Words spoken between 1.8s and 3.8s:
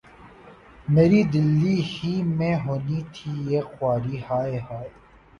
ہی میں ہونی تھی یہ